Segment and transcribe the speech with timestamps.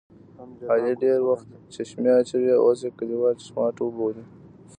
[0.71, 4.23] علي ډېری وخت چشمې اچوي اوس یې کلیوال چشماټو بولي.